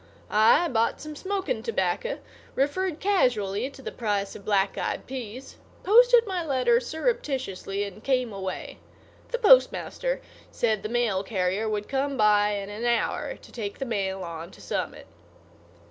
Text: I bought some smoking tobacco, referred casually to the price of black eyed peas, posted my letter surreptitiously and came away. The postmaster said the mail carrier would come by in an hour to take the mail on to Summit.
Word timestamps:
I 0.31 0.67
bought 0.67 0.99
some 0.99 1.15
smoking 1.15 1.61
tobacco, 1.61 2.17
referred 2.55 2.99
casually 2.99 3.69
to 3.69 3.83
the 3.83 3.91
price 3.91 4.35
of 4.35 4.43
black 4.43 4.75
eyed 4.75 5.05
peas, 5.05 5.57
posted 5.83 6.25
my 6.25 6.43
letter 6.43 6.79
surreptitiously 6.79 7.83
and 7.83 8.03
came 8.03 8.33
away. 8.33 8.79
The 9.29 9.37
postmaster 9.37 10.19
said 10.49 10.81
the 10.81 10.89
mail 10.89 11.21
carrier 11.21 11.69
would 11.69 11.87
come 11.87 12.17
by 12.17 12.53
in 12.53 12.69
an 12.71 12.83
hour 12.85 13.35
to 13.35 13.51
take 13.51 13.77
the 13.77 13.85
mail 13.85 14.23
on 14.23 14.49
to 14.49 14.59
Summit. 14.59 15.05